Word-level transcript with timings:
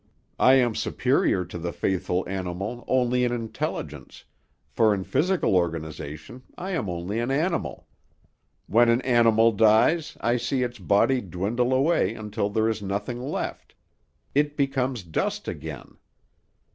I 0.39 0.55
am 0.55 0.73
superior 0.73 1.45
to 1.45 1.59
the 1.59 1.71
faithful 1.71 2.27
animal 2.27 2.83
only 2.87 3.23
in 3.23 3.31
intelligence, 3.31 4.23
for 4.67 4.95
in 4.95 5.03
physical 5.03 5.55
organization 5.55 6.41
I 6.57 6.71
am 6.71 6.89
only 6.89 7.19
an 7.19 7.29
animal. 7.29 7.85
When 8.65 8.89
an 8.89 9.03
animal 9.03 9.51
dies, 9.51 10.17
I 10.19 10.37
see 10.37 10.63
its 10.63 10.79
body 10.79 11.21
dwindle 11.21 11.71
away 11.71 12.15
until 12.15 12.49
there 12.49 12.67
is 12.67 12.81
nothing 12.81 13.21
left; 13.21 13.75
it 14.33 14.57
becomes 14.57 15.03
dust 15.03 15.47
again. 15.47 15.97